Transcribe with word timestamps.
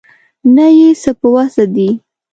نه 0.55 0.65
یې 0.77 0.89
څه 1.01 1.11
په 1.19 1.27
وسه 1.35 1.63
دي. 1.75 1.89